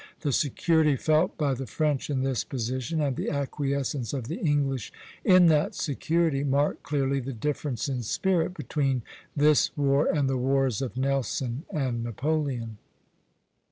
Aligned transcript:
The 0.21 0.31
security 0.31 0.95
felt 0.95 1.37
by 1.37 1.53
the 1.53 1.67
French 1.67 2.09
in 2.09 2.23
this 2.23 2.43
position, 2.43 3.01
and 3.01 3.15
the 3.15 3.29
acquiescence 3.29 4.13
of 4.13 4.29
the 4.29 4.39
English 4.39 4.91
in 5.23 5.45
that 5.49 5.75
security, 5.75 6.43
mark 6.43 6.81
clearly 6.81 7.19
the 7.19 7.33
difference 7.33 7.87
in 7.87 8.01
spirit 8.01 8.55
between 8.55 9.03
this 9.35 9.69
war 9.77 10.07
and 10.07 10.27
the 10.27 10.37
wars 10.37 10.81
of 10.81 10.97
Nelson 10.97 11.65
and 11.69 12.03
Napoleon. 12.03 12.79